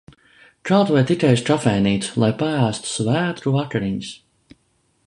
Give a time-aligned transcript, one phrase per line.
[0.69, 4.13] Kaut vai tikai uz kafejnīcu, lai paēstu svētku vakariņas.